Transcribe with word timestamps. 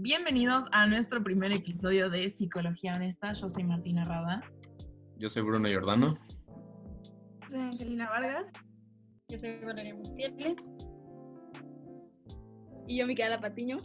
Bienvenidos 0.00 0.64
a 0.70 0.86
nuestro 0.86 1.24
primer 1.24 1.50
episodio 1.50 2.08
de 2.08 2.30
Psicología 2.30 2.92
Honesta. 2.92 3.32
Yo 3.32 3.50
soy 3.50 3.64
Martina 3.64 4.04
Rada. 4.04 4.40
Yo 5.16 5.28
soy 5.28 5.42
Bruno 5.42 5.66
Giordano. 5.68 6.16
Soy 7.50 7.58
Angelina 7.58 8.08
Vargas. 8.08 8.44
Yo 9.26 9.38
soy 9.40 9.58
Valeria 9.58 9.96
Mustieles. 9.96 10.56
Y 12.86 12.98
yo, 12.98 13.08
Micaela 13.08 13.38
Patiño. 13.38 13.78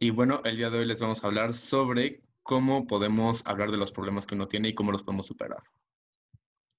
Y 0.00 0.10
bueno, 0.10 0.40
el 0.44 0.56
día 0.56 0.68
de 0.68 0.80
hoy 0.80 0.86
les 0.86 1.00
vamos 1.00 1.22
a 1.22 1.28
hablar 1.28 1.54
sobre 1.54 2.20
cómo 2.42 2.88
podemos 2.88 3.46
hablar 3.46 3.70
de 3.70 3.76
los 3.76 3.92
problemas 3.92 4.26
que 4.26 4.34
uno 4.34 4.48
tiene 4.48 4.70
y 4.70 4.74
cómo 4.74 4.90
los 4.90 5.04
podemos 5.04 5.26
superar. 5.26 5.62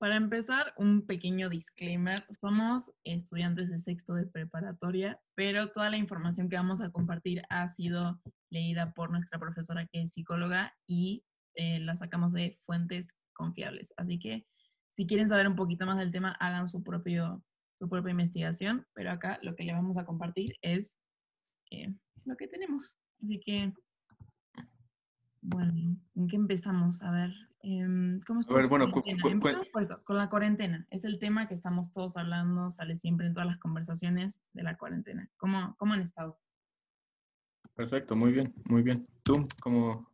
Para 0.02 0.18
empezar, 0.18 0.74
un 0.78 1.06
pequeño 1.06 1.48
disclaimer. 1.48 2.26
Somos 2.32 2.92
estudiantes 3.04 3.70
de 3.70 3.80
sexto 3.80 4.16
de 4.16 4.26
preparatoria, 4.26 5.22
pero 5.36 5.72
toda 5.72 5.92
la 5.92 5.98
información 5.98 6.50
que 6.50 6.56
vamos 6.56 6.82
a 6.82 6.90
compartir 6.90 7.44
ha 7.50 7.68
sido 7.68 8.20
leída 8.50 8.96
por 8.96 9.12
nuestra 9.12 9.38
profesora 9.38 9.86
que 9.86 10.02
es 10.02 10.14
psicóloga 10.14 10.74
y 10.88 11.24
eh, 11.54 11.80
la 11.82 11.96
sacamos 11.98 12.34
de 12.34 12.60
fuentes 12.66 13.10
confiables. 13.34 13.94
Así 13.96 14.18
que 14.18 14.48
si 14.90 15.06
quieren 15.06 15.30
saber 15.30 15.48
un 15.48 15.56
poquito 15.56 15.86
más 15.86 16.00
del 16.00 16.12
tema, 16.12 16.32
hagan 16.40 16.68
su, 16.68 16.82
propio, 16.82 17.44
su 17.76 17.88
propia 17.88 18.10
investigación, 18.10 18.88
pero 18.96 19.12
acá 19.12 19.38
lo 19.44 19.56
que 19.56 19.66
le 19.66 19.74
vamos 19.74 20.00
a 20.00 20.06
compartir 20.06 20.56
es 20.64 20.98
eh, 21.70 21.94
lo 22.26 22.36
que 22.38 22.48
tenemos. 22.48 22.96
Así 23.24 23.40
que, 23.40 23.72
bueno, 25.42 25.96
¿en 26.16 26.28
qué 26.28 26.38
empezamos? 26.38 27.04
A 27.04 27.12
ver, 27.12 27.51
em, 27.64 28.20
¿cómo 28.22 28.42
A 28.48 28.54
ver, 28.54 28.68
bueno, 28.68 28.92
cu- 28.92 29.02
cu- 29.02 29.40
por 29.72 29.82
eso, 29.84 30.04
con 30.04 30.18
la 30.18 30.30
cuarentena. 30.30 30.86
Es 30.90 31.04
el 31.06 31.20
tema 31.20 31.48
que 31.48 31.54
estamos 31.54 31.92
todos 31.92 32.18
hablando, 32.18 32.72
sale 32.72 32.98
siempre 32.98 33.28
en 33.28 33.34
todas 33.34 33.48
las 33.48 33.58
conversaciones 33.60 34.42
de 34.54 34.64
la 34.64 34.78
cuarentena. 34.78 35.30
¿Cómo, 35.38 35.76
cómo 35.78 35.94
han 35.94 36.02
estado? 36.02 36.40
Perfecto, 37.76 38.16
muy 38.16 38.32
bien, 38.32 38.54
muy 38.66 38.82
bien. 38.82 39.08
¿Tú 39.24 39.48
cómo, 39.62 40.10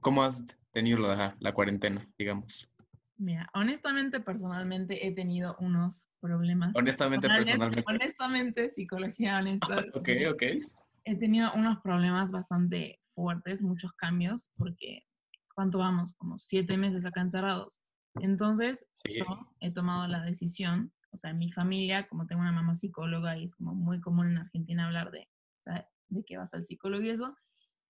cómo, 0.00 0.22
has 0.24 0.44
tenido 0.72 0.98
la, 0.98 1.36
la 1.38 1.52
cuarentena, 1.52 2.08
digamos? 2.18 2.68
Mira, 3.16 3.48
honestamente, 3.54 4.18
personalmente 4.20 5.06
he 5.06 5.12
tenido 5.12 5.56
unos 5.60 6.06
problemas. 6.20 6.74
Honestamente, 6.76 7.28
personalmente. 7.28 7.84
Honestamente, 7.86 8.68
psicología 8.68 9.38
honesta. 9.38 9.84
Ok, 9.94 10.08
ok. 10.32 10.42
He 11.04 11.16
tenido 11.16 11.52
unos 11.54 11.80
problemas 11.80 12.32
bastante 12.32 13.00
fuertes, 13.14 13.62
muchos 13.62 13.92
cambios, 13.92 14.50
porque 14.56 15.03
¿cuánto 15.54 15.78
vamos? 15.78 16.12
Como 16.14 16.38
siete 16.38 16.76
meses 16.76 17.04
acá 17.06 17.20
encerrados. 17.20 17.80
Entonces, 18.16 18.86
Sí. 18.92 19.18
yo 19.18 19.24
he 19.60 19.70
tomado 19.72 20.06
la 20.06 20.22
decisión, 20.22 20.92
o 21.12 21.16
sea, 21.16 21.30
en 21.30 21.38
mi 21.38 21.50
familia, 21.52 22.06
como 22.08 22.26
tengo 22.26 22.42
una 22.42 22.52
mamá 22.52 22.76
psicóloga 22.76 23.36
y 23.38 23.44
es 23.44 23.54
como 23.56 23.74
muy 23.74 24.00
común 24.00 24.30
en 24.30 24.38
Argentina 24.38 24.86
hablar 24.86 25.10
de, 25.10 25.20
o 25.20 25.62
sea, 25.62 25.88
de 26.08 26.24
que 26.24 26.36
vas 26.36 26.54
al 26.54 26.62
psicólogo 26.62 27.02
y 27.02 27.10
eso, 27.10 27.36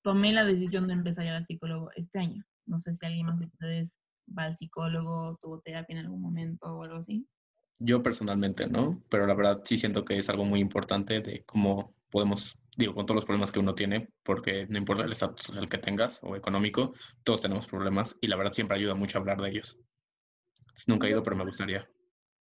tomé 0.03 0.33
la 0.33 0.45
decisión 0.45 0.87
de 0.87 0.95
empezar 0.95 1.25
a 1.25 1.29
ir 1.29 1.35
al 1.35 1.45
psicólogo 1.45 1.91
este 1.97 2.19
año. 2.19 2.45
No 2.67 2.79
sé 2.79 2.95
si 2.95 3.05
alguien 3.05 3.27
más 3.27 3.39
de 3.39 3.47
ustedes 3.47 3.99
va 4.27 4.45
al 4.45 4.57
psicólogo, 4.57 5.39
tuvo 5.41 5.61
terapia 5.61 5.99
en 5.99 6.05
algún 6.07 6.23
momento 6.23 6.67
o 6.67 6.83
algo 6.83 6.97
así. 6.97 7.27
Yo 7.81 8.03
personalmente 8.03 8.67
no, 8.69 9.03
pero 9.11 9.27
la 9.27 9.35
verdad 9.35 9.61
sí 9.65 9.77
siento 9.79 10.05
que 10.05 10.17
es 10.17 10.29
algo 10.31 10.45
muy 10.45 10.61
importante 10.61 11.21
de 11.21 11.45
cómo 11.45 11.95
podemos, 12.11 12.57
digo, 12.77 12.95
con 12.95 13.07
todos 13.07 13.17
los 13.17 13.25
problemas 13.25 13.53
que 13.53 13.61
uno 13.61 13.75
tiene, 13.75 14.09
porque 14.23 14.67
no 14.69 14.79
importa 14.79 15.05
el 15.05 15.13
estatus 15.13 15.47
social 15.47 15.69
que 15.69 15.79
tengas 15.79 16.21
o 16.23 16.37
económico, 16.37 16.93
todos 17.23 17.43
tenemos 17.43 17.67
problemas 17.67 18.19
y 18.21 18.27
la 18.27 18.37
verdad 18.37 18.53
siempre 18.53 18.77
ayuda 18.77 18.95
mucho 18.95 19.19
hablar 19.19 19.41
de 19.41 19.51
ellos. 19.51 19.79
Nunca 20.87 21.07
he 21.07 21.11
ido, 21.11 21.23
pero 21.23 21.37
me 21.37 21.45
gustaría. 21.45 21.89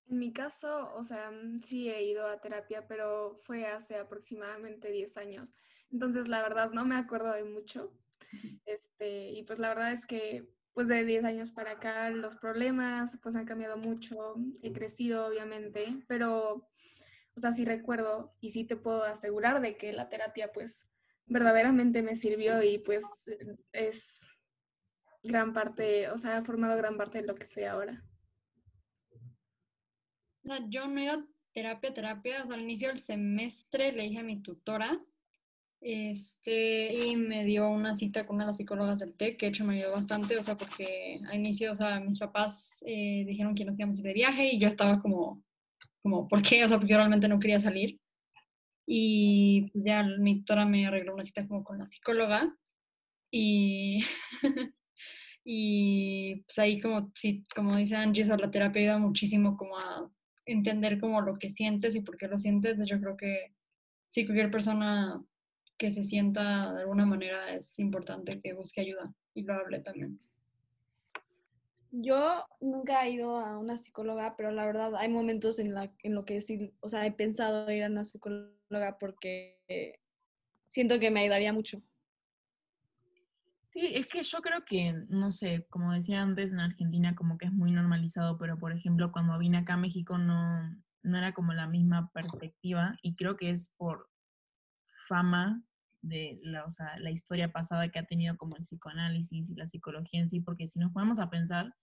En 0.08 0.20
mi 0.20 0.34
caso, 0.34 0.94
o 0.95 1.04
sea, 1.04 1.31
mm, 1.31 1.61
sí 1.61 1.89
he 1.89 2.04
ido 2.04 2.28
a 2.28 2.39
terapia, 2.42 2.88
pero 2.88 3.39
fue 3.44 3.66
hace 3.66 3.98
aproximadamente 3.98 4.92
10 4.92 5.17
años. 5.17 5.54
Entonces, 5.92 6.28
la 6.28 6.42
verdad, 6.42 6.72
no 6.72 6.86
me 6.86 6.95
acuerdo 6.95 7.31
de 7.34 7.44
mucho. 7.44 7.94
Este, 8.66 9.31
y 9.31 9.44
pues 9.44 9.59
la 9.59 9.70
verdad 9.70 9.92
es 9.92 10.06
que, 10.06 10.50
pues 10.73 10.88
de 10.88 11.06
10 11.06 11.23
años 11.23 11.52
para 11.52 11.72
acá, 11.72 12.09
los 12.09 12.36
problemas, 12.36 13.20
pues 13.21 13.36
han 13.36 13.45
cambiado 13.45 13.77
mucho. 13.77 14.36
He 14.61 14.73
crecido, 14.73 15.27
obviamente, 15.27 16.04
pero, 16.08 16.67
o 17.36 17.39
sea, 17.39 17.52
sí 17.52 17.66
recuerdo 17.66 18.36
y 18.39 18.52
sí 18.52 18.64
te 18.64 18.76
puedo 18.76 19.04
asegurar 19.04 19.61
de 19.61 19.77
que 19.77 19.94
la 19.94 20.10
terapia, 20.10 20.52
pues, 20.52 20.88
verdaderamente 21.26 22.02
me 22.02 22.16
sirvió 22.16 22.61
y 22.61 22.80
pues 22.80 23.04
es 23.71 24.27
gran 25.23 25.54
parte, 25.54 26.10
o 26.10 26.17
sea, 26.17 26.38
ha 26.38 26.42
formado 26.42 26.77
gran 26.77 26.98
parte 26.98 27.21
de 27.21 27.27
lo 27.27 27.36
que 27.36 27.45
soy 27.45 27.64
ahora. 27.64 28.04
Yo 30.70 30.88
no 30.88 30.99
he 30.99 31.05
ido 31.05 31.26
terapia, 31.54 31.94
terapia. 31.94 32.44
O 32.44 32.48
sea, 32.48 32.55
al 32.55 32.64
inicio 32.64 32.89
del 32.89 32.99
semestre 32.99 33.94
le 33.94 34.04
dije 34.04 34.20
a 34.20 34.23
mi 34.23 34.42
tutora 34.42 35.02
este, 35.83 36.94
y 36.94 37.15
me 37.17 37.44
dio 37.44 37.70
una 37.70 37.95
cita 37.95 38.26
con 38.26 38.38
una 38.38 38.45
de 38.45 38.48
las 38.48 38.58
psicólogas 38.58 39.00
del 39.00 39.14
TEC, 39.15 39.38
que 39.38 39.45
de 39.45 39.50
hecho 39.50 39.65
me 39.65 39.76
ayudó 39.76 39.92
bastante, 39.92 40.38
o 40.38 40.44
sea, 40.44 40.55
porque 40.55 41.20
al 41.27 41.36
inicio, 41.36 41.73
o 41.73 41.76
sea, 41.76 42.00
mis 42.00 42.20
papás 42.20 42.82
eh, 42.86 43.26
dijeron 43.27 43.54
que 43.54 43.65
nos 43.65 43.77
íbamos 43.77 44.02
de 44.02 44.14
viaje 44.14 44.48
y 44.48 44.60
yo 44.60 44.70
estaba 44.70 45.02
como, 45.02 45.44
como, 46.03 46.27
¿por 46.27 46.43
qué? 46.43 46.64
O 46.64 46.67
sea, 46.67 46.77
porque 46.77 46.91
yo 46.91 46.97
realmente 46.97 47.27
no 47.27 47.39
quería 47.39 47.61
salir. 47.61 47.99
Y 48.86 49.69
pues 49.71 49.86
ya 49.86 50.03
mi 50.03 50.39
tutora 50.39 50.65
me 50.65 50.86
arregló 50.86 51.14
una 51.14 51.23
cita 51.23 51.47
como 51.47 51.64
con 51.64 51.77
la 51.80 51.87
psicóloga 51.87 52.53
y, 53.31 53.99
y 55.45 56.36
pues 56.45 56.59
ahí 56.59 56.81
como, 56.81 57.11
sí, 57.15 57.45
como 57.55 57.77
dice 57.77 57.95
Angie, 57.95 58.23
o 58.23 58.27
sea, 58.27 58.37
la 58.37 58.52
terapia 58.52 58.81
ayuda 58.81 58.97
muchísimo 58.99 59.58
como 59.58 59.77
a 59.77 60.11
entender 60.45 60.99
como 60.99 61.21
lo 61.21 61.39
que 61.39 61.49
sientes 61.49 61.95
y 61.95 62.02
por 62.02 62.17
qué 62.17 62.27
lo 62.27 62.37
sientes. 62.37 62.85
Yo 62.87 62.99
creo 62.99 63.15
que 63.15 63.53
sí, 64.09 64.25
cualquier 64.25 64.52
persona 64.52 65.23
que 65.77 65.91
se 65.91 66.03
sienta 66.03 66.73
de 66.73 66.81
alguna 66.81 67.05
manera 67.05 67.53
es 67.55 67.80
importante 67.80 68.41
que 68.41 68.53
busque 68.53 68.81
ayuda 68.81 69.14
y 69.33 69.43
lo 69.43 69.53
hable 69.53 69.80
también. 69.80 70.20
Yo 71.95 72.43
nunca 72.59 73.05
he 73.05 73.11
ido 73.11 73.37
a 73.37 73.59
una 73.59 73.77
psicóloga, 73.77 74.36
pero 74.36 74.49
la 74.49 74.65
verdad 74.65 74.95
hay 74.95 75.09
momentos 75.09 75.59
en, 75.59 75.76
la, 75.76 75.93
en 75.99 76.15
lo 76.15 76.26
que 76.26 76.42
sí, 76.42 76.73
o 76.80 76.89
sea, 76.89 77.05
he 77.05 77.11
pensado 77.11 77.70
ir 77.71 77.83
a 77.83 77.87
una 77.87 78.04
psicóloga 78.04 78.98
porque 78.99 79.59
siento 80.70 80.99
que 80.99 81.11
me 81.11 81.20
ayudaría 81.20 81.53
mucho. 81.53 81.83
Sí, 83.61 83.92
es 83.93 84.08
que 84.08 84.23
yo 84.23 84.42
creo 84.42 84.65
que, 84.65 84.93
no 85.09 85.30
sé, 85.30 85.67
como 85.70 85.93
decía 85.93 86.23
antes, 86.23 86.52
en 86.52 86.61
Argentina 86.61 87.14
como 87.14 87.37
que 87.37 87.45
es 87.45 87.52
muy 87.52 87.71
normalizado, 87.71 88.39
pero 88.39 88.58
por 88.58 88.71
ejemplo 88.71 89.11
cuando 89.11 89.37
vine 89.37 89.59
acá 89.59 89.76
a 89.76 89.77
México 89.77 90.17
no, 90.17 90.64
no 91.03 91.17
era 91.17 91.33
como 91.33 91.53
la 91.53 91.67
misma 91.67 92.11
perspectiva 92.11 92.98
y 93.03 93.15
creo 93.15 93.37
que 93.37 93.52
es 93.52 93.70
por 93.77 94.09
fama 95.08 95.64
de 96.02 96.39
la, 96.42 96.65
o 96.65 96.71
sea, 96.71 96.98
la 96.99 97.11
historia 97.11 97.52
pasada 97.52 97.89
que 97.89 97.99
ha 97.99 98.05
tenido 98.05 98.36
como 98.36 98.55
el 98.55 98.64
psicoanálisis 98.64 99.49
y 99.49 99.55
la 99.55 99.67
psicología 99.67 100.21
en 100.21 100.30
sí, 100.30 100.39
porque 100.39 100.67
si 100.67 100.80
nos 100.80 100.92
ponemos 100.92 101.20
a 101.20 101.30
pensar, 101.30 101.73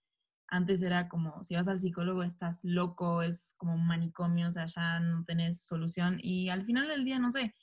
antes 0.51 0.83
era 0.83 1.09
como, 1.09 1.43
si 1.45 1.55
vas 1.55 1.69
al 1.69 1.81
psicólogo 1.81 2.23
estás 2.23 2.59
loco, 2.63 3.23
es 3.23 3.55
como 3.57 3.75
un 3.75 3.87
manicomio, 3.87 4.49
o 4.49 4.51
sea, 4.51 4.67
ya 4.67 5.01
no 5.01 5.25
tenés 5.25 5.63
solución 5.63 6.19
y 6.23 6.51
al 6.51 6.65
final 6.65 6.89
del 6.89 7.05
día, 7.05 7.19
no 7.19 7.31
sé, 7.31 7.55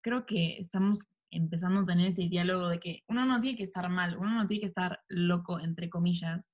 creo 0.00 0.26
que 0.26 0.58
estamos 0.58 1.04
empezando 1.30 1.80
a 1.80 1.86
tener 1.86 2.08
ese 2.08 2.28
diálogo 2.28 2.68
de 2.68 2.80
que 2.80 3.04
uno 3.08 3.24
no 3.24 3.40
tiene 3.40 3.56
que 3.56 3.62
estar 3.62 3.88
mal, 3.88 4.18
uno 4.18 4.30
no 4.30 4.46
tiene 4.46 4.60
que 4.60 4.66
estar 4.66 5.00
loco, 5.08 5.60
entre 5.60 5.88
comillas, 5.88 6.50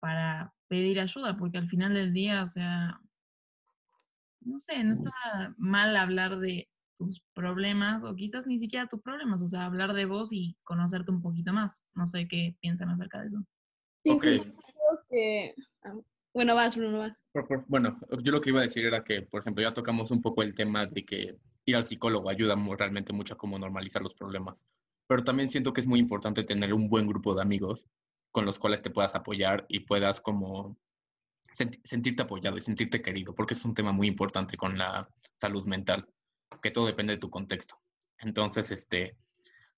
para 0.00 0.52
pedir 0.68 1.00
ayuda, 1.00 1.36
porque 1.36 1.58
al 1.58 1.68
final 1.68 1.94
del 1.94 2.12
día, 2.12 2.42
o 2.42 2.46
sea, 2.46 3.00
no 4.40 4.58
sé, 4.58 4.82
no 4.82 4.92
está 4.92 5.12
mal 5.56 5.96
hablar 5.96 6.38
de 6.38 6.68
tus 6.96 7.22
problemas 7.32 8.04
o 8.04 8.14
quizás 8.14 8.46
ni 8.46 8.58
siquiera 8.58 8.88
tus 8.88 9.00
problemas, 9.00 9.40
o 9.40 9.48
sea, 9.48 9.64
hablar 9.64 9.92
de 9.92 10.04
vos 10.04 10.32
y 10.32 10.56
conocerte 10.64 11.10
un 11.10 11.22
poquito 11.22 11.52
más. 11.52 11.84
No 11.94 12.06
sé 12.06 12.28
qué 12.28 12.56
piensan 12.60 12.90
acerca 12.90 13.20
de 13.20 13.28
eso. 13.28 13.44
Sí, 14.04 14.18
sí, 14.20 14.52
que... 15.10 15.54
ah, 15.84 15.94
Bueno, 16.34 16.54
vas, 16.54 16.76
Bruno, 16.76 16.98
vas. 16.98 17.16
Bueno, 17.66 17.98
yo 18.22 18.32
lo 18.32 18.40
que 18.40 18.50
iba 18.50 18.60
a 18.60 18.64
decir 18.64 18.84
era 18.84 19.02
que, 19.02 19.22
por 19.22 19.40
ejemplo, 19.40 19.62
ya 19.62 19.72
tocamos 19.72 20.10
un 20.10 20.20
poco 20.20 20.42
el 20.42 20.54
tema 20.54 20.86
de 20.86 21.04
que 21.04 21.38
ir 21.64 21.76
al 21.76 21.84
psicólogo 21.84 22.28
ayuda 22.28 22.56
realmente 22.76 23.12
mucho 23.12 23.34
a 23.34 23.38
cómo 23.38 23.58
normalizar 23.58 24.02
los 24.02 24.14
problemas, 24.14 24.66
pero 25.06 25.22
también 25.24 25.48
siento 25.48 25.72
que 25.72 25.80
es 25.80 25.86
muy 25.86 25.98
importante 25.98 26.44
tener 26.44 26.74
un 26.74 26.88
buen 26.88 27.06
grupo 27.06 27.34
de 27.34 27.42
amigos 27.42 27.86
con 28.32 28.44
los 28.44 28.58
cuales 28.58 28.82
te 28.82 28.90
puedas 28.90 29.14
apoyar 29.14 29.64
y 29.68 29.80
puedas 29.80 30.20
como 30.20 30.76
senti- 31.52 31.80
sentirte 31.84 32.22
apoyado 32.22 32.56
y 32.56 32.60
sentirte 32.60 33.00
querido, 33.02 33.34
porque 33.34 33.54
es 33.54 33.64
un 33.64 33.74
tema 33.74 33.92
muy 33.92 34.08
importante 34.08 34.56
con 34.56 34.76
la 34.76 35.08
salud 35.36 35.64
mental, 35.66 36.06
que 36.62 36.70
todo 36.70 36.86
depende 36.86 37.14
de 37.14 37.18
tu 37.18 37.30
contexto. 37.30 37.80
Entonces, 38.18 38.70
este, 38.70 39.16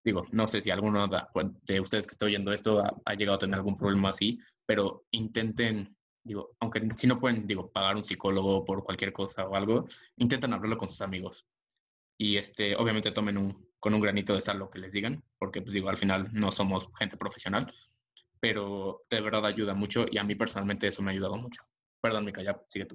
digo, 0.04 0.24
no 0.32 0.46
sé 0.46 0.60
si 0.60 0.70
alguno 0.70 1.06
de 1.06 1.80
ustedes 1.80 2.06
que 2.06 2.12
está 2.12 2.26
oyendo 2.26 2.52
esto 2.52 2.80
ha, 2.80 2.94
ha 3.04 3.14
llegado 3.14 3.36
a 3.36 3.40
tener 3.40 3.56
algún 3.56 3.76
problema 3.76 4.10
así, 4.10 4.38
pero 4.66 5.06
intenten, 5.10 5.96
digo, 6.22 6.56
aunque 6.60 6.86
si 6.96 7.06
no 7.06 7.18
pueden, 7.20 7.46
digo, 7.46 7.70
pagar 7.70 7.96
un 7.96 8.04
psicólogo 8.04 8.64
por 8.64 8.84
cualquier 8.84 9.12
cosa 9.12 9.46
o 9.48 9.54
algo, 9.56 9.86
intenten 10.16 10.52
hablarlo 10.52 10.78
con 10.78 10.88
sus 10.88 11.00
amigos. 11.02 11.46
Y 12.18 12.36
este, 12.36 12.76
obviamente 12.76 13.10
tomen 13.10 13.36
un, 13.38 13.68
con 13.80 13.92
un 13.94 14.00
granito 14.00 14.34
de 14.34 14.42
sal 14.42 14.58
lo 14.58 14.70
que 14.70 14.78
les 14.78 14.92
digan, 14.92 15.22
porque 15.38 15.60
pues 15.62 15.74
digo, 15.74 15.88
al 15.88 15.96
final 15.96 16.28
no 16.32 16.52
somos 16.52 16.88
gente 16.98 17.16
profesional, 17.16 17.66
pero 18.40 19.04
de 19.10 19.20
verdad 19.20 19.46
ayuda 19.46 19.74
mucho 19.74 20.06
y 20.10 20.18
a 20.18 20.24
mí 20.24 20.34
personalmente 20.34 20.86
eso 20.86 21.02
me 21.02 21.10
ha 21.10 21.12
ayudado 21.12 21.36
mucho. 21.36 21.62
Perdón, 22.00 22.24
Mica, 22.24 22.42
ya 22.42 22.60
sigue 22.68 22.86
tú. 22.86 22.94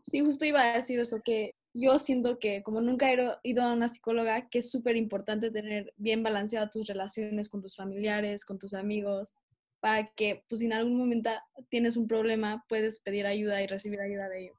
Sí, 0.00 0.20
justo 0.20 0.44
iba 0.44 0.60
a 0.60 0.76
decir 0.76 0.98
eso, 0.98 1.20
que 1.24 1.54
yo 1.74 1.98
siento 1.98 2.38
que 2.38 2.62
como 2.62 2.80
nunca 2.80 3.10
he 3.10 3.14
ido- 3.44 3.62
a 3.62 3.72
una 3.72 3.88
psicóloga, 3.88 4.48
que 4.48 4.58
es 4.58 4.70
súper 4.70 4.96
importante 4.96 5.50
tener 5.50 5.92
bien 5.96 6.22
balanceadas 6.22 6.70
tus 6.70 6.86
relaciones 6.86 7.48
con 7.48 7.62
tus 7.62 7.76
familiares, 7.76 8.44
con 8.44 8.58
tus 8.58 8.74
amigos, 8.74 9.32
para 9.82 10.06
que 10.14 10.44
pues 10.48 10.60
si 10.60 10.66
en 10.66 10.74
algún 10.74 10.96
momento 10.96 11.28
tienes 11.68 11.96
un 11.96 12.06
problema, 12.06 12.64
puedes 12.68 13.00
pedir 13.00 13.26
ayuda 13.26 13.60
y 13.62 13.66
recibir 13.66 14.00
ayuda 14.00 14.28
de 14.28 14.44
ellos. 14.44 14.56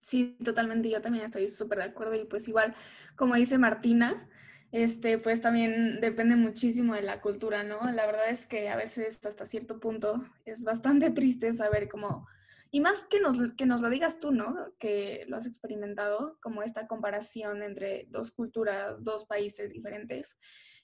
Sí, 0.00 0.36
totalmente, 0.44 0.88
yo 0.88 1.00
también 1.00 1.24
estoy 1.24 1.48
súper 1.48 1.78
de 1.78 1.84
acuerdo 1.84 2.14
y 2.14 2.26
pues 2.26 2.46
igual, 2.46 2.76
como 3.16 3.34
dice 3.34 3.58
Martina, 3.58 4.28
este, 4.70 5.18
pues 5.18 5.40
también 5.40 6.00
depende 6.00 6.36
muchísimo 6.36 6.94
de 6.94 7.02
la 7.02 7.20
cultura, 7.20 7.64
¿no? 7.64 7.90
La 7.90 8.06
verdad 8.06 8.28
es 8.30 8.46
que 8.46 8.68
a 8.68 8.76
veces 8.76 9.26
hasta 9.26 9.46
cierto 9.46 9.80
punto 9.80 10.24
es 10.44 10.62
bastante 10.62 11.10
triste 11.10 11.52
saber 11.54 11.88
cómo, 11.88 12.28
y 12.70 12.80
más 12.80 13.04
que 13.04 13.18
nos, 13.18 13.38
que 13.56 13.66
nos 13.66 13.82
lo 13.82 13.90
digas 13.90 14.20
tú, 14.20 14.30
¿no? 14.30 14.54
Que 14.78 15.24
lo 15.26 15.36
has 15.38 15.46
experimentado, 15.46 16.38
como 16.40 16.62
esta 16.62 16.86
comparación 16.86 17.64
entre 17.64 18.06
dos 18.10 18.30
culturas, 18.30 19.02
dos 19.02 19.24
países 19.26 19.72
diferentes, 19.72 20.38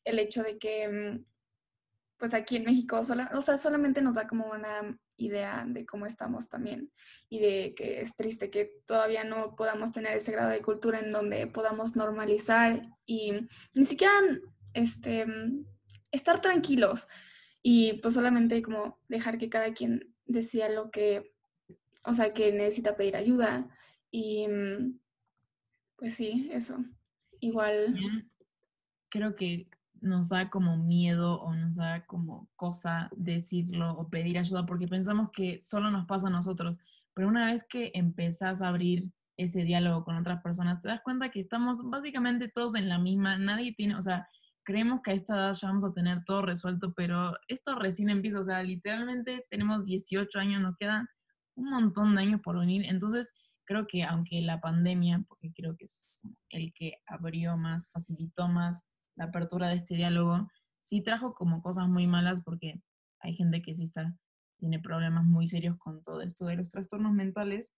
el 0.04 0.18
hecho 0.18 0.42
de 0.42 0.58
que, 0.58 0.88
mm, 0.88 1.24
pues 2.18 2.34
aquí 2.34 2.56
en 2.56 2.64
México, 2.64 3.02
sola, 3.02 3.30
o 3.34 3.40
sea, 3.40 3.56
solamente 3.58 4.02
nos 4.02 4.16
da 4.16 4.28
como 4.28 4.50
una 4.50 4.98
idea 5.16 5.64
de 5.66 5.86
cómo 5.86 6.06
estamos 6.06 6.48
también 6.48 6.92
y 7.28 7.38
de 7.40 7.74
que 7.74 8.00
es 8.00 8.16
triste 8.16 8.50
que 8.50 8.70
todavía 8.86 9.24
no 9.24 9.54
podamos 9.54 9.92
tener 9.92 10.16
ese 10.16 10.32
grado 10.32 10.50
de 10.50 10.62
cultura 10.62 10.98
en 10.98 11.12
donde 11.12 11.46
podamos 11.46 11.96
normalizar 11.96 12.82
y 13.06 13.32
ni 13.74 13.86
siquiera 13.86 14.12
este, 14.74 15.26
mm, 15.26 15.66
estar 16.10 16.40
tranquilos 16.40 17.06
y 17.62 17.94
pues 18.00 18.14
solamente 18.14 18.62
como 18.62 18.98
dejar 19.08 19.38
que 19.38 19.50
cada 19.50 19.72
quien 19.72 20.14
decida 20.24 20.68
lo 20.68 20.90
que, 20.90 21.34
o 22.04 22.14
sea, 22.14 22.32
que 22.32 22.52
necesita 22.52 22.96
pedir 22.96 23.16
ayuda 23.16 23.68
y 24.10 24.48
mm, 24.48 24.98
pues 25.96 26.14
sí, 26.14 26.48
eso. 26.52 26.78
Igual, 27.40 27.94
creo 29.10 29.34
que 29.34 29.68
nos 30.00 30.28
da 30.28 30.50
como 30.50 30.76
miedo 30.76 31.40
o 31.40 31.54
nos 31.54 31.74
da 31.76 32.04
como 32.06 32.48
cosa 32.56 33.10
decirlo 33.16 33.92
o 33.92 34.08
pedir 34.08 34.38
ayuda 34.38 34.66
porque 34.66 34.88
pensamos 34.88 35.30
que 35.32 35.60
solo 35.62 35.90
nos 35.90 36.06
pasa 36.06 36.28
a 36.28 36.30
nosotros. 36.30 36.78
Pero 37.14 37.28
una 37.28 37.46
vez 37.46 37.64
que 37.64 37.90
empezás 37.94 38.62
a 38.62 38.68
abrir 38.68 39.12
ese 39.36 39.64
diálogo 39.64 40.04
con 40.04 40.16
otras 40.16 40.42
personas, 40.42 40.80
te 40.80 40.88
das 40.88 41.00
cuenta 41.02 41.30
que 41.30 41.40
estamos 41.40 41.80
básicamente 41.82 42.48
todos 42.48 42.74
en 42.74 42.88
la 42.88 42.98
misma, 42.98 43.38
nadie 43.38 43.74
tiene, 43.74 43.96
o 43.96 44.02
sea, 44.02 44.28
creemos 44.64 45.00
que 45.00 45.12
a 45.12 45.14
esta 45.14 45.34
edad 45.34 45.54
ya 45.54 45.68
vamos 45.68 45.84
a 45.84 45.92
tener 45.92 46.24
todo 46.24 46.42
resuelto, 46.42 46.92
pero 46.94 47.34
esto 47.48 47.74
recién 47.74 48.10
empieza, 48.10 48.40
o 48.40 48.44
sea, 48.44 48.62
literalmente 48.62 49.46
tenemos 49.50 49.84
18 49.84 50.38
años, 50.38 50.60
nos 50.60 50.76
quedan 50.76 51.08
un 51.56 51.70
montón 51.70 52.14
de 52.14 52.22
años 52.22 52.40
por 52.42 52.58
venir, 52.58 52.84
entonces 52.84 53.30
creo 53.64 53.86
que 53.86 54.04
aunque 54.04 54.40
la 54.42 54.60
pandemia, 54.60 55.24
porque 55.28 55.52
creo 55.54 55.76
que 55.76 55.86
es 55.86 56.06
el 56.50 56.72
que 56.74 56.94
abrió 57.06 57.56
más, 57.56 57.88
facilitó 57.92 58.48
más 58.48 58.82
la 59.20 59.26
apertura 59.26 59.68
de 59.68 59.74
este 59.74 59.96
diálogo, 59.96 60.48
sí 60.78 61.02
trajo 61.02 61.34
como 61.34 61.60
cosas 61.62 61.86
muy 61.88 62.06
malas 62.06 62.40
porque 62.42 62.82
hay 63.20 63.34
gente 63.34 63.60
que 63.60 63.74
sí 63.74 63.84
está, 63.84 64.16
tiene 64.58 64.80
problemas 64.80 65.26
muy 65.26 65.46
serios 65.46 65.76
con 65.76 66.02
todo 66.02 66.22
esto 66.22 66.46
de 66.46 66.56
los 66.56 66.70
trastornos 66.70 67.12
mentales, 67.12 67.74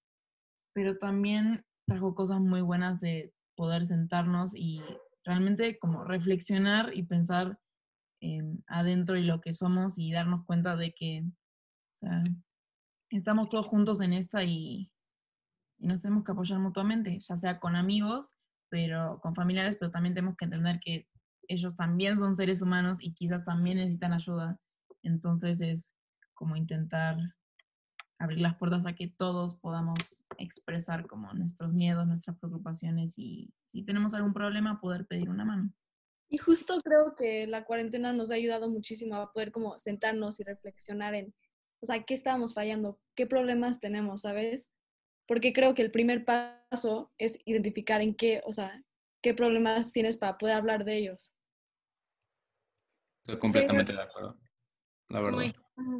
pero 0.72 0.98
también 0.98 1.64
trajo 1.84 2.14
cosas 2.14 2.40
muy 2.40 2.60
buenas 2.60 3.00
de 3.00 3.34
poder 3.56 3.86
sentarnos 3.86 4.54
y 4.54 4.82
realmente 5.24 5.80
como 5.80 6.04
reflexionar 6.04 6.96
y 6.96 7.02
pensar 7.02 7.58
em, 8.20 8.62
adentro 8.68 9.16
y 9.16 9.24
lo 9.24 9.40
que 9.40 9.52
somos 9.52 9.98
y 9.98 10.12
darnos 10.12 10.44
cuenta 10.46 10.76
de 10.76 10.94
que, 10.94 11.24
o 11.24 11.94
sea, 11.94 12.22
estamos 13.10 13.48
todos 13.48 13.66
juntos 13.66 14.00
en 14.00 14.12
esta 14.12 14.44
y, 14.44 14.92
y 15.80 15.86
nos 15.88 16.02
tenemos 16.02 16.22
que 16.22 16.30
apoyar 16.30 16.60
mutuamente, 16.60 17.18
ya 17.18 17.36
sea 17.36 17.58
con 17.58 17.74
amigos, 17.74 18.30
pero 18.68 19.18
con 19.20 19.34
familiares, 19.34 19.76
pero 19.76 19.90
también 19.90 20.14
tenemos 20.14 20.36
que 20.36 20.44
entender 20.44 20.78
que 20.78 21.08
ellos 21.48 21.76
también 21.76 22.18
son 22.18 22.34
seres 22.34 22.62
humanos 22.62 22.98
y 23.00 23.12
quizás 23.12 23.44
también 23.44 23.78
necesitan 23.78 24.12
ayuda. 24.12 24.58
Entonces 25.02 25.60
es 25.60 25.94
como 26.34 26.56
intentar 26.56 27.16
abrir 28.18 28.40
las 28.40 28.56
puertas 28.56 28.86
a 28.86 28.94
que 28.94 29.08
todos 29.08 29.56
podamos 29.56 30.24
expresar 30.38 31.06
como 31.06 31.32
nuestros 31.34 31.72
miedos, 31.72 32.06
nuestras 32.06 32.38
preocupaciones 32.38 33.14
y 33.18 33.52
si 33.66 33.82
tenemos 33.82 34.14
algún 34.14 34.32
problema 34.32 34.80
poder 34.80 35.06
pedir 35.06 35.28
una 35.28 35.44
mano. 35.44 35.72
Y 36.28 36.38
justo 36.38 36.80
creo 36.82 37.14
que 37.14 37.46
la 37.46 37.64
cuarentena 37.64 38.12
nos 38.12 38.30
ha 38.30 38.34
ayudado 38.34 38.70
muchísimo 38.70 39.16
a 39.16 39.32
poder 39.32 39.52
como 39.52 39.78
sentarnos 39.78 40.40
y 40.40 40.44
reflexionar 40.44 41.14
en, 41.14 41.34
o 41.80 41.86
sea, 41.86 42.04
qué 42.04 42.14
estábamos 42.14 42.54
fallando, 42.54 42.98
qué 43.14 43.26
problemas 43.26 43.80
tenemos, 43.80 44.22
¿sabes? 44.22 44.70
Porque 45.26 45.52
creo 45.52 45.74
que 45.74 45.82
el 45.82 45.90
primer 45.90 46.24
paso 46.24 47.12
es 47.18 47.38
identificar 47.44 48.00
en 48.00 48.14
qué, 48.14 48.40
o 48.46 48.52
sea, 48.52 48.82
qué 49.22 49.34
problemas 49.34 49.92
tienes 49.92 50.16
para 50.16 50.36
poder 50.36 50.56
hablar 50.56 50.84
de 50.84 50.96
ellos. 50.96 51.32
Estoy 53.24 53.38
completamente 53.38 53.92
de 53.92 54.02
acuerdo. 54.02 54.38
La 55.08 55.20
verdad. 55.20 55.52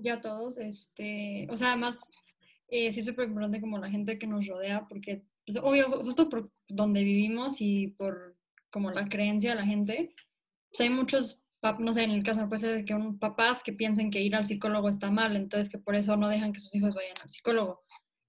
ya 0.03 0.21
todos, 0.21 0.59
este, 0.59 1.47
o 1.51 1.57
sea, 1.57 1.69
además, 1.73 2.11
eh, 2.69 2.91
sí 2.93 3.01
es 3.01 3.07
súper 3.07 3.29
importante 3.29 3.61
como 3.61 3.79
la 3.79 3.91
gente 3.91 4.19
que 4.19 4.27
nos 4.27 4.47
rodea, 4.47 4.87
porque, 4.89 5.25
pues, 5.47 5.59
obvio, 5.59 5.89
justo 6.03 6.29
por 6.29 6.43
donde 6.69 7.05
vivimos 7.05 7.61
y 7.61 7.89
por 7.89 8.37
como 8.73 8.91
la 8.91 9.07
creencia 9.09 9.51
de 9.51 9.57
la 9.57 9.67
gente, 9.67 10.15
pues 10.71 10.81
hay 10.81 10.91
muchos, 10.91 11.47
no 11.79 11.93
sé, 11.93 12.05
en 12.05 12.11
el 12.11 12.25
caso 12.25 12.49
puede 12.49 12.61
ser 12.63 12.77
de 12.77 12.85
que 12.85 12.95
un 12.95 13.19
papás 13.19 13.63
que 13.63 13.75
piensen 13.75 14.11
que 14.11 14.23
ir 14.23 14.35
al 14.35 14.47
psicólogo 14.47 14.89
está 14.89 15.11
mal, 15.11 15.37
entonces 15.37 15.69
que 15.69 15.79
por 15.79 15.95
eso 15.95 16.17
no 16.17 16.29
dejan 16.29 16.53
que 16.53 16.61
sus 16.61 16.75
hijos 16.75 16.95
vayan 16.95 17.17
al 17.23 17.29
psicólogo. 17.29 17.83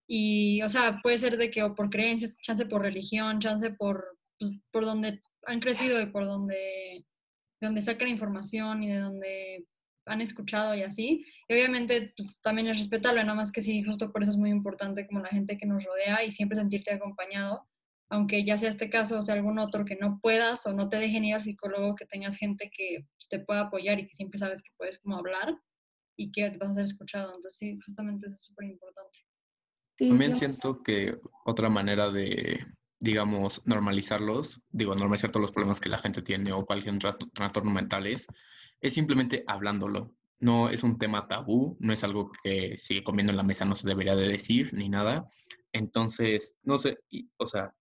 Y, 0.05 0.61
o 0.61 0.69
sea, 0.69 0.99
puede 1.01 1.17
ser 1.17 1.37
de 1.37 1.49
que 1.49 1.63
o 1.63 1.73
por 1.73 1.89
creencias, 1.89 2.35
chance 2.39 2.65
por 2.65 2.81
religión, 2.81 3.39
chance 3.39 3.71
por, 3.71 4.03
pues, 4.03 4.22
por 4.71 4.85
donde 4.85 5.21
han 5.45 5.59
crecido 5.59 6.01
y 6.01 6.07
por 6.07 6.25
donde, 6.25 6.55
de 6.55 7.67
donde 7.67 7.81
sacan 7.81 8.07
información 8.07 8.83
y 8.83 8.89
de 8.89 8.99
donde 8.99 9.67
han 10.05 10.21
escuchado 10.21 10.75
y 10.75 10.83
así. 10.83 11.25
Y 11.47 11.53
obviamente, 11.53 12.13
pues 12.17 12.39
también 12.41 12.67
es 12.67 12.77
respetable, 12.77 13.21
nada 13.21 13.35
más 13.35 13.51
que 13.51 13.61
sí, 13.61 13.83
justo 13.83 14.11
por 14.11 14.23
eso 14.23 14.31
es 14.31 14.37
muy 14.37 14.49
importante 14.49 15.07
como 15.07 15.21
la 15.21 15.29
gente 15.29 15.57
que 15.57 15.65
nos 15.65 15.83
rodea 15.83 16.23
y 16.23 16.31
siempre 16.31 16.57
sentirte 16.57 16.93
acompañado, 16.93 17.67
aunque 18.09 18.43
ya 18.43 18.57
sea 18.57 18.69
este 18.69 18.89
caso 18.89 19.19
o 19.19 19.23
sea 19.23 19.35
algún 19.35 19.59
otro 19.59 19.85
que 19.85 19.95
no 19.95 20.19
puedas 20.21 20.65
o 20.65 20.73
no 20.73 20.89
te 20.89 20.97
dejen 20.97 21.25
ir 21.25 21.35
al 21.35 21.43
psicólogo, 21.43 21.95
que 21.95 22.05
tengas 22.05 22.35
gente 22.37 22.69
que 22.75 23.05
pues, 23.17 23.29
te 23.29 23.39
pueda 23.39 23.61
apoyar 23.61 23.99
y 23.99 24.07
que 24.07 24.13
siempre 24.13 24.37
sabes 24.37 24.61
que 24.61 24.71
puedes 24.77 24.99
como 24.99 25.17
hablar 25.17 25.57
y 26.15 26.31
que 26.31 26.49
vas 26.49 26.69
a 26.69 26.75
ser 26.75 26.83
escuchado. 26.83 27.27
Entonces, 27.27 27.55
sí, 27.57 27.79
justamente 27.85 28.27
eso 28.27 28.35
es 28.35 28.43
súper 28.43 28.67
importante. 28.67 29.19
sí, 29.97 30.09
También 30.09 30.33
sí, 30.33 30.39
siento 30.39 30.83
que 30.83 31.17
otra 31.45 31.69
manera 31.69 32.11
de, 32.11 32.59
digamos, 33.03 33.61
normalizarlos, 33.65 34.61
digo, 34.71 34.95
normalizar 34.95 35.29
todos 35.29 35.41
los 35.41 35.51
problemas 35.51 35.81
que 35.81 35.89
la 35.89 35.97
gente 35.97 36.21
tiene 36.21 36.53
o 36.53 36.65
cualquier 36.65 36.95
tra- 36.95 37.17
trastorno 37.33 37.69
mental 37.71 38.07
es, 38.07 38.27
simplemente 38.81 39.43
hablándolo. 39.45 40.15
No 40.39 40.69
es 40.69 40.83
un 40.83 40.97
tema 40.97 41.27
tabú, 41.27 41.75
no 41.81 41.91
es 41.91 42.03
algo 42.05 42.31
que 42.43 42.77
si 42.77 43.03
comiendo 43.03 43.31
en 43.31 43.37
la 43.37 43.43
mesa 43.43 43.65
no 43.65 43.75
se 43.75 43.87
debería 43.87 44.15
de 44.15 44.29
decir 44.29 44.73
ni 44.73 44.87
nada. 44.87 45.27
Entonces, 45.73 46.55
no 46.63 46.77
sé, 46.77 46.97
o 47.37 47.45
sea, 47.45 47.75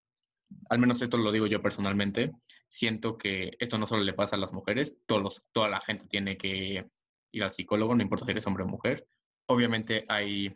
al 0.69 0.81
menos 0.81 1.01
esto 1.03 1.17
lo 1.19 1.31
digo 1.31 1.47
yo 1.47 1.63
personalmente, 1.63 2.33
siento 2.67 3.17
que 3.17 3.53
esto 3.61 3.79
no 3.79 3.87
solo 3.87 4.03
le 4.03 4.15
pasa 4.15 4.35
a 4.35 4.41
las 4.41 4.53
mujeres, 4.53 4.99
todos 5.07 5.45
toda 5.53 5.69
la 5.69 5.81
gente 5.81 6.07
tiene 6.07 6.37
que 6.37 6.85
ir 7.31 7.45
al 7.45 7.53
psicólogo, 7.53 7.95
no 7.95 8.03
importa 8.03 8.25
si 8.25 8.33
eres 8.33 8.47
hombre 8.49 8.65
o 8.65 8.69
mujer. 8.69 9.07
Obviamente 9.47 10.05
hay, 10.09 10.53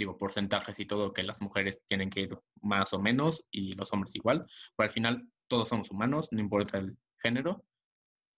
digo, 0.00 0.18
porcentajes 0.18 0.80
y 0.80 0.86
todo 0.86 1.12
que 1.12 1.22
las 1.22 1.40
mujeres 1.42 1.82
tienen 1.86 2.10
que 2.10 2.20
ir 2.22 2.38
más 2.62 2.92
o 2.92 2.98
menos 2.98 3.44
y 3.50 3.74
los 3.74 3.92
hombres 3.92 4.16
igual, 4.16 4.46
pero 4.76 4.88
al 4.88 4.90
final 4.90 5.28
todos 5.46 5.68
somos 5.68 5.90
humanos, 5.90 6.28
no 6.32 6.40
importa 6.40 6.78
el 6.78 6.98
género, 7.18 7.64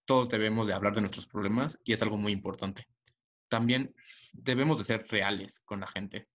todos 0.04 0.28
debemos 0.28 0.66
de 0.66 0.74
hablar 0.74 0.94
de 0.94 1.00
nuestros 1.00 1.26
problemas 1.26 1.78
y 1.84 1.92
es 1.92 2.02
algo 2.02 2.16
muy 2.18 2.32
importante. 2.32 2.88
También 3.48 3.94
debemos 4.32 4.78
de 4.78 4.84
ser 4.84 5.06
reales 5.08 5.60
con 5.64 5.80
la 5.80 5.86
gente. 5.86 6.28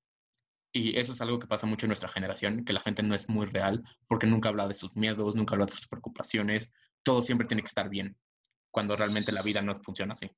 Y 0.72 0.98
eso 0.98 1.14
es 1.14 1.22
algo 1.22 1.40
que 1.40 1.48
pasa 1.48 1.68
mucho 1.68 1.86
en 1.86 1.90
nuestra 1.90 2.10
generación, 2.10 2.64
que 2.64 2.74
la 2.74 2.80
gente 2.80 3.04
no 3.04 3.16
es 3.16 3.28
muy 3.28 3.46
real 3.46 3.84
porque 4.08 4.28
nunca 4.28 4.50
habla 4.50 4.68
de 4.68 4.74
sus 4.74 4.96
miedos, 4.96 5.36
nunca 5.36 5.56
habla 5.56 5.66
de 5.66 5.74
sus 5.74 5.88
preocupaciones, 5.88 6.72
todo 7.04 7.22
siempre 7.22 7.48
tiene 7.48 7.64
que 7.64 7.70
estar 7.70 7.90
bien, 7.90 8.18
cuando 8.72 8.96
realmente 8.96 9.32
la 9.32 9.42
vida 9.42 9.62
no 9.62 9.76
funciona 9.76 10.14
así. 10.14 10.30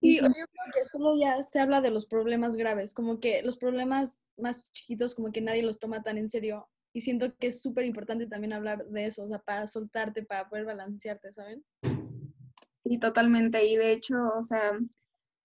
Sí, 0.00 0.16
yo 0.16 0.28
creo 0.28 0.46
que 0.74 0.84
solo 0.84 1.18
ya 1.18 1.42
se 1.42 1.58
habla 1.58 1.80
de 1.80 1.90
los 1.90 2.06
problemas 2.06 2.56
graves, 2.56 2.92
como 2.92 3.18
que 3.18 3.42
los 3.42 3.56
problemas 3.56 4.18
más 4.36 4.70
chiquitos 4.72 5.14
como 5.14 5.32
que 5.32 5.40
nadie 5.40 5.62
los 5.62 5.78
toma 5.78 6.02
tan 6.02 6.18
en 6.18 6.30
serio. 6.30 6.68
Y 6.92 7.00
siento 7.00 7.34
que 7.36 7.48
es 7.48 7.60
súper 7.60 7.84
importante 7.84 8.26
también 8.26 8.52
hablar 8.52 8.86
de 8.86 9.06
eso, 9.06 9.24
o 9.24 9.28
sea, 9.28 9.38
para 9.38 9.66
soltarte, 9.66 10.22
para 10.22 10.48
poder 10.48 10.64
balancearte, 10.64 11.32
¿saben? 11.32 11.64
Sí, 12.84 12.98
totalmente. 12.98 13.64
Y 13.66 13.76
de 13.76 13.92
hecho, 13.92 14.14
o 14.36 14.42
sea, 14.42 14.78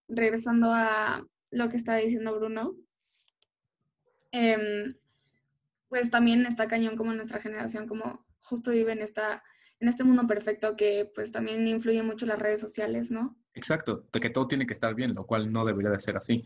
regresando 0.07 0.71
a 0.71 1.25
lo 1.49 1.69
que 1.69 1.77
estaba 1.77 1.97
diciendo 1.97 2.35
Bruno, 2.37 2.75
em, 4.31 4.95
pues 5.89 6.11
también 6.11 6.45
está 6.45 6.67
cañón 6.67 6.95
como 6.95 7.13
nuestra 7.13 7.41
generación, 7.41 7.87
como 7.87 8.25
justo 8.39 8.71
vive 8.71 8.93
en, 8.93 9.01
esta, 9.01 9.43
en 9.79 9.89
este 9.89 10.03
mundo 10.03 10.27
perfecto 10.27 10.75
que 10.75 11.11
pues 11.13 11.31
también 11.31 11.67
influye 11.67 12.03
mucho 12.03 12.25
las 12.25 12.39
redes 12.39 12.61
sociales, 12.61 13.11
¿no? 13.11 13.37
Exacto, 13.53 14.07
de 14.11 14.19
que 14.19 14.29
todo 14.29 14.47
tiene 14.47 14.65
que 14.65 14.73
estar 14.73 14.95
bien, 14.95 15.13
lo 15.13 15.25
cual 15.25 15.51
no 15.51 15.65
debería 15.65 15.91
de 15.91 15.99
ser 15.99 16.15
así. 16.15 16.43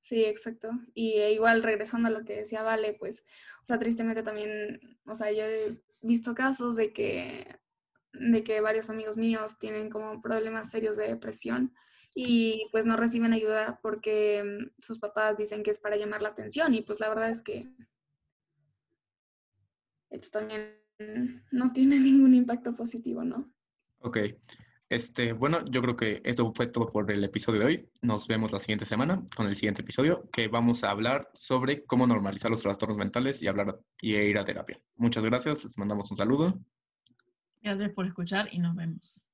Sí, 0.00 0.24
exacto. 0.24 0.70
Y 0.92 1.14
eh, 1.14 1.32
igual 1.32 1.62
regresando 1.62 2.08
a 2.08 2.10
lo 2.10 2.24
que 2.24 2.36
decía 2.36 2.62
Vale, 2.62 2.94
pues, 2.94 3.24
o 3.62 3.66
sea, 3.66 3.78
tristemente 3.78 4.22
también, 4.22 4.98
o 5.06 5.14
sea, 5.14 5.32
yo 5.32 5.44
he 5.44 5.80
visto 6.02 6.34
casos 6.34 6.76
de 6.76 6.92
que, 6.92 7.58
de 8.12 8.44
que 8.44 8.60
varios 8.60 8.90
amigos 8.90 9.16
míos 9.16 9.58
tienen 9.58 9.88
como 9.88 10.20
problemas 10.20 10.70
serios 10.70 10.96
de 10.96 11.08
depresión 11.08 11.74
y 12.14 12.68
pues 12.70 12.86
no 12.86 12.96
reciben 12.96 13.32
ayuda 13.32 13.80
porque 13.82 14.44
mm, 14.44 14.82
sus 14.82 14.98
papás 14.98 15.36
dicen 15.36 15.62
que 15.62 15.70
es 15.70 15.78
para 15.78 15.96
llamar 15.96 16.22
la 16.22 16.28
atención 16.28 16.74
y 16.74 16.82
pues 16.82 17.00
la 17.00 17.08
verdad 17.08 17.30
es 17.30 17.42
que 17.42 17.68
esto 20.10 20.30
también 20.30 20.78
no 21.50 21.72
tiene 21.72 21.98
ningún 22.00 22.34
impacto 22.34 22.76
positivo, 22.76 23.24
¿no? 23.24 23.52
Ok. 24.00 24.18
Este, 24.94 25.32
bueno, 25.32 25.58
yo 25.64 25.82
creo 25.82 25.96
que 25.96 26.22
esto 26.24 26.52
fue 26.52 26.68
todo 26.68 26.92
por 26.92 27.10
el 27.10 27.24
episodio 27.24 27.58
de 27.58 27.66
hoy. 27.66 27.88
Nos 28.00 28.28
vemos 28.28 28.52
la 28.52 28.60
siguiente 28.60 28.86
semana 28.86 29.24
con 29.34 29.48
el 29.48 29.56
siguiente 29.56 29.82
episodio, 29.82 30.30
que 30.30 30.46
vamos 30.46 30.84
a 30.84 30.90
hablar 30.90 31.28
sobre 31.34 31.84
cómo 31.84 32.06
normalizar 32.06 32.48
los 32.48 32.62
trastornos 32.62 32.96
mentales 32.96 33.42
y 33.42 33.48
hablar 33.48 33.80
y 34.00 34.14
ir 34.14 34.38
a 34.38 34.44
terapia. 34.44 34.80
Muchas 34.94 35.24
gracias, 35.24 35.64
les 35.64 35.76
mandamos 35.78 36.12
un 36.12 36.16
saludo. 36.16 36.60
Gracias 37.60 37.90
por 37.90 38.06
escuchar 38.06 38.48
y 38.52 38.60
nos 38.60 38.76
vemos. 38.76 39.26